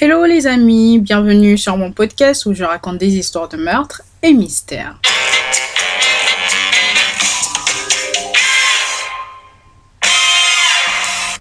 [0.00, 4.32] Hello les amis, bienvenue sur mon podcast où je raconte des histoires de meurtres et
[4.32, 4.98] mystères.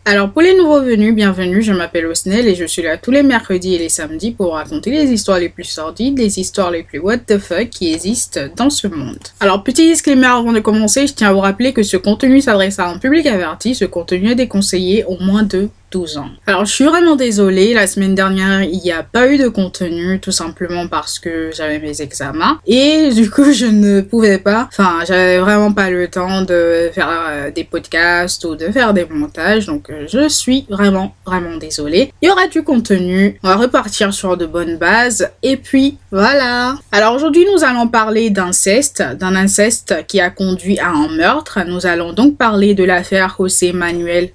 [0.06, 3.24] Alors pour les nouveaux venus, bienvenue, je m'appelle Osnel et je suis là tous les
[3.24, 7.00] mercredis et les samedis pour raconter les histoires les plus sordides, les histoires les plus
[7.00, 9.18] what the fuck qui existent dans ce monde.
[9.40, 12.78] Alors petit disclaimer avant de commencer, je tiens à vous rappeler que ce contenu s'adresse
[12.78, 16.30] à un public averti, ce contenu est déconseillé au moins de 12 ans.
[16.48, 20.20] Alors je suis vraiment désolée, la semaine dernière il n'y a pas eu de contenu
[20.20, 25.00] tout simplement parce que j'avais mes examens et du coup je ne pouvais pas, enfin
[25.08, 29.68] j'avais vraiment pas le temps de faire euh, des podcasts ou de faire des montages
[29.68, 32.12] donc euh, je suis vraiment vraiment désolée.
[32.24, 36.76] Il y aura du contenu, on va repartir sur de bonnes bases et puis voilà.
[36.92, 41.60] Alors aujourd'hui nous allons parler d'inceste, d'un inceste qui a conduit à un meurtre.
[41.68, 44.32] Nous allons donc parler de l'affaire José Manuel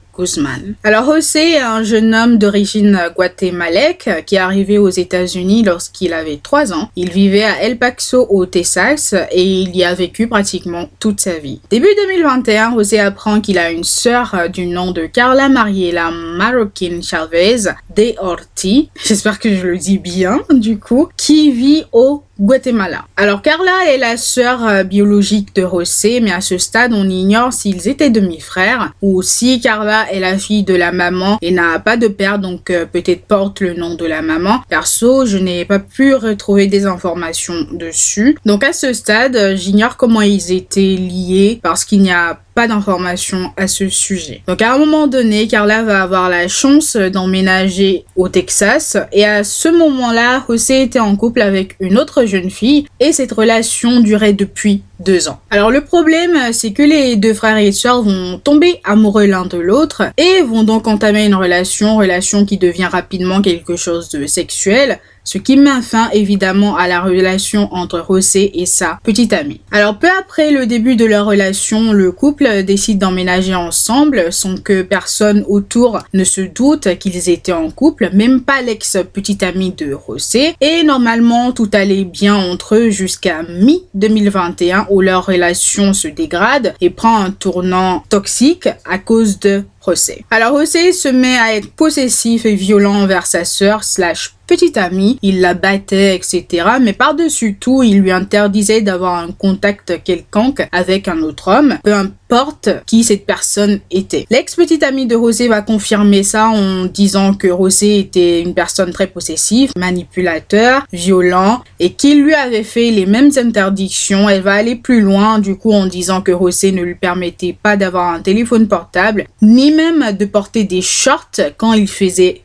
[0.83, 6.41] Alors José est un jeune homme d'origine guatémalèque qui est arrivé aux États-Unis lorsqu'il avait
[6.43, 6.91] 3 ans.
[6.97, 11.39] Il vivait à El Paso au Texas et il y a vécu pratiquement toute sa
[11.39, 11.61] vie.
[11.71, 17.71] Début 2021, José apprend qu'il a une sœur du nom de Carla Mariela Marroquin Chavez
[17.97, 23.05] de Orti, j'espère que je le dis bien du coup, qui vit au Guatemala.
[23.17, 27.53] Alors Carla est la sœur euh, biologique de José, mais à ce stade on ignore
[27.53, 31.97] s'ils étaient demi-frères ou si Carla est la fille de la maman et n'a pas
[31.97, 34.63] de père donc euh, peut-être porte le nom de la maman.
[34.69, 38.39] Perso, je n'ai pas pu retrouver des informations dessus.
[38.45, 43.53] Donc à ce stade, euh, j'ignore comment ils étaient liés parce qu'il n'y a d'informations
[43.57, 44.43] à ce sujet.
[44.47, 49.45] Donc à un moment donné, Carla va avoir la chance d'emménager au Texas et à
[49.45, 54.33] ce moment-là, José était en couple avec une autre jeune fille et cette relation durait
[54.33, 55.41] depuis deux ans.
[55.51, 59.59] Alors le problème, c'est que les deux frères et sœurs vont tomber amoureux l'un de
[59.59, 64.99] l'autre et vont donc entamer une relation, relation qui devient rapidement quelque chose de sexuel,
[65.29, 69.61] ce qui met fin évidemment à la relation entre José et sa petite amie.
[69.71, 74.81] Alors peu après le début de leur relation, le couple décide d'emménager ensemble sans que
[74.81, 80.55] personne autour ne se doute qu'ils étaient en couple, même pas l'ex-petite amie de José.
[80.63, 86.89] Et normalement tout allait bien entre eux jusqu'à mi-2021 où leur relation se dégrade et
[86.89, 90.25] prend un tournant toxique à cause de José.
[90.31, 95.19] Alors José se met à être possessif et violent envers sa sœur slash petite amie,
[95.23, 96.67] il la battait, etc.
[96.81, 101.93] Mais par-dessus tout, il lui interdisait d'avoir un contact quelconque avec un autre homme, peu
[101.93, 104.27] importe qui cette personne était.
[104.31, 109.07] L'ex-petite amie de Rosé va confirmer ça en disant que Rosé était une personne très
[109.07, 114.29] possessive, manipulateur, violent et qu'il lui avait fait les mêmes interdictions.
[114.29, 117.77] Elle va aller plus loin du coup en disant que Rosé ne lui permettait pas
[117.77, 122.43] d'avoir un téléphone portable, ni même de porter des shorts quand il faisait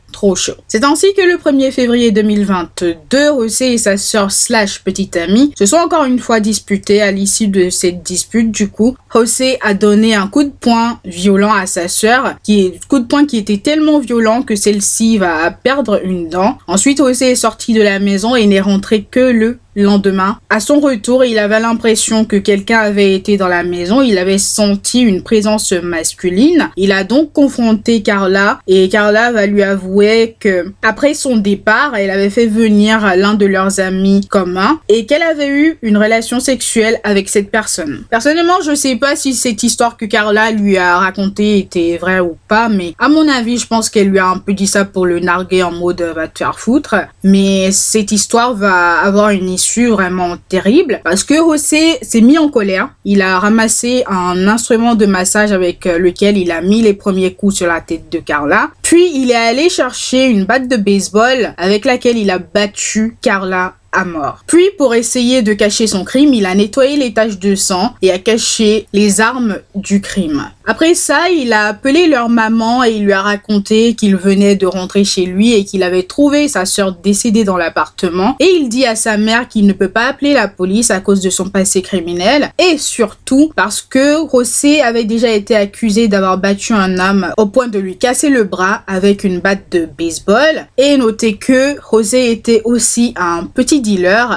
[0.68, 5.66] C'est ainsi que le 1er février 2022, José et sa sœur slash petite amie se
[5.66, 7.02] sont encore une fois disputés.
[7.02, 11.52] À l'issue de cette dispute, du coup, José a donné un coup de poing violent
[11.52, 15.50] à sa sœur, qui est coup de poing qui était tellement violent que celle-ci va
[15.50, 16.58] perdre une dent.
[16.66, 20.38] Ensuite, José est sorti de la maison et n'est rentré que le lendemain.
[20.50, 24.38] À son retour, il avait l'impression que quelqu'un avait été dans la maison, il avait
[24.38, 26.70] senti une présence masculine.
[26.76, 32.10] Il a donc confronté Carla et Carla va lui avouer que après son départ, elle
[32.10, 37.00] avait fait venir l'un de leurs amis communs et qu'elle avait eu une relation sexuelle
[37.04, 38.04] avec cette personne.
[38.10, 42.36] Personnellement, je sais pas si cette histoire que Carla lui a racontée était vraie ou
[42.48, 45.06] pas, mais à mon avis, je pense qu'elle lui a un peu dit ça pour
[45.06, 46.94] le narguer en mode va te faire foutre.
[47.22, 52.48] Mais cette histoire va avoir une histoire vraiment terrible parce que José s'est mis en
[52.48, 52.90] colère.
[53.04, 57.34] Il a ramassé un instrument de massage avec euh, lequel il a mis les premiers
[57.34, 58.70] coups sur la tête de Carla.
[58.82, 63.74] Puis il est allé chercher une batte de baseball avec laquelle il a battu Carla
[64.04, 64.38] mort.
[64.48, 68.10] Puis, pour essayer de cacher son crime, il a nettoyé les taches de sang et
[68.10, 70.50] a caché les armes du crime.
[70.66, 74.66] Après ça, il a appelé leur maman et il lui a raconté qu'il venait de
[74.66, 78.34] rentrer chez lui et qu'il avait trouvé sa sœur décédée dans l'appartement.
[78.40, 81.20] Et il dit à sa mère qu'il ne peut pas appeler la police à cause
[81.20, 86.72] de son passé criminel et surtout parce que José avait déjà été accusé d'avoir battu
[86.72, 90.66] un homme au point de lui casser le bras avec une batte de baseball.
[90.78, 93.82] Et notez que José était aussi un petit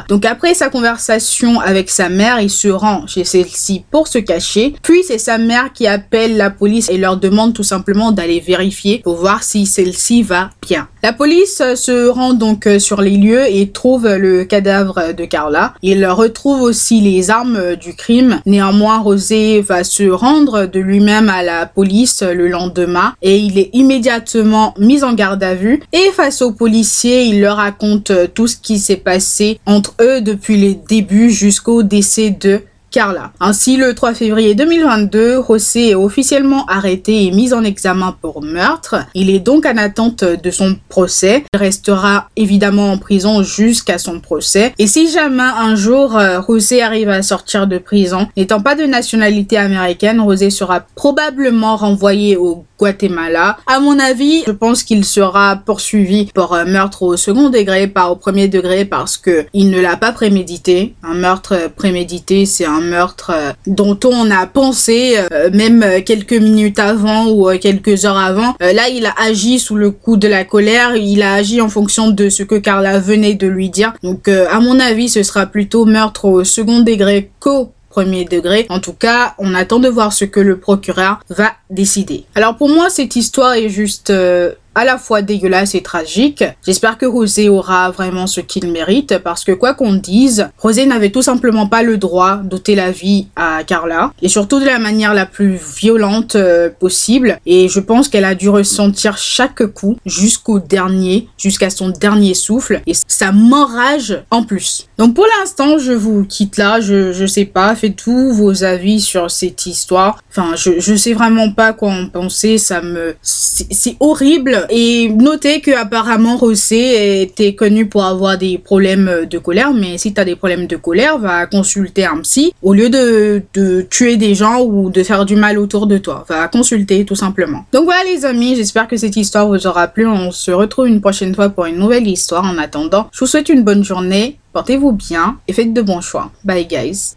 [0.10, 4.76] Donc après sa conversation avec sa mère, il se rend chez celle-ci pour se cacher.
[4.84, 9.00] Puis c'est sa mère qui appelle la police et leur demande tout simplement d'aller vérifier
[9.04, 10.88] pour voir si celle-ci va bien.
[11.04, 15.74] La police se rend donc sur les lieux et trouve le cadavre de Carla.
[15.82, 18.42] Il retrouve aussi les armes du crime.
[18.46, 23.70] Néanmoins, Rosé va se rendre de lui-même à la police le lendemain et il est
[23.74, 25.82] immédiatement mis en garde à vue.
[25.94, 30.58] Et face aux policiers, il leur raconte tout ce qui s'est passé entre eux depuis
[30.58, 33.32] les débuts jusqu'au décès de Carla.
[33.40, 38.96] Ainsi, le 3 février 2022, José est officiellement arrêté et mis en examen pour meurtre.
[39.14, 41.44] Il est donc en attente de son procès.
[41.54, 44.74] Il restera évidemment en prison jusqu'à son procès.
[44.80, 48.86] Et si jamais un jour euh, José arrive à sortir de prison, n'étant pas de
[48.86, 53.58] nationalité américaine, José sera probablement renvoyé au Guatemala.
[53.68, 58.16] À mon avis, je pense qu'il sera poursuivi pour meurtre au second degré, pas au
[58.16, 60.96] premier degré, parce que il ne l'a pas prémédité.
[61.04, 66.80] Un meurtre prémédité, c'est un meurtre euh, dont on a pensé euh, même quelques minutes
[66.80, 68.56] avant ou euh, quelques heures avant.
[68.60, 70.96] là, il a agi sous le coup de la colère.
[70.96, 73.94] Il a agi en fonction de ce que Carla venait de lui dire.
[74.04, 77.72] Donc, à mon avis, ce sera plutôt meurtre au second degré qu'au
[78.04, 78.66] degré.
[78.70, 82.26] En tout cas, on attend de voir ce que le procureur va décider.
[82.36, 86.44] Alors pour moi, cette histoire est juste euh, à la fois dégueulasse et tragique.
[86.64, 91.10] J'espère que Rosé aura vraiment ce qu'il mérite parce que quoi qu'on dise, Rosé n'avait
[91.10, 95.16] tout simplement pas le droit d'ôter la vie à Carla et surtout de la manière
[95.16, 100.60] la plus violente euh, possible et je pense qu'elle a dû ressentir chaque coup jusqu'au
[100.60, 104.88] dernier, jusqu'à son dernier souffle et ça m'enrage en plus.
[105.00, 109.02] Donc pour l'instant, je vous quitte là, je, je sais pas, faites tous vos avis
[109.02, 110.20] sur cette histoire.
[110.30, 113.16] Enfin, je, je sais vraiment pas quoi en penser, ça me...
[113.24, 119.74] C'est horrible et notez que apparemment Rosé était connu pour avoir des problèmes de colère,
[119.74, 123.42] mais si tu as des problèmes de colère, va consulter un psy au lieu de,
[123.54, 126.26] de tuer des gens ou de faire du mal autour de toi.
[126.28, 127.66] Va consulter tout simplement.
[127.72, 130.08] Donc voilà les amis, j'espère que cette histoire vous aura plu.
[130.08, 132.44] On se retrouve une prochaine fois pour une nouvelle histoire.
[132.44, 136.32] En attendant, je vous souhaite une bonne journée, portez-vous bien et faites de bons choix.
[136.44, 137.16] Bye guys.